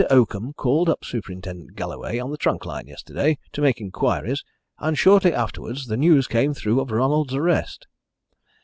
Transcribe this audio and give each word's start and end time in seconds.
Oakham 0.09 0.53
called 0.53 0.89
up 0.89 1.05
Superintendent 1.05 1.75
Galloway 1.75 2.17
on 2.17 2.31
the 2.31 2.37
trunk 2.37 2.65
line 2.65 2.87
yesterday, 2.87 3.37
to 3.51 3.61
make 3.61 3.79
inquiries, 3.79 4.43
and 4.79 4.97
shortly 4.97 5.31
afterwards 5.31 5.85
the 5.85 5.95
news 5.95 6.25
came 6.25 6.55
through 6.55 6.81
of 6.81 6.89
Ronald's 6.89 7.35
arrest. 7.35 7.85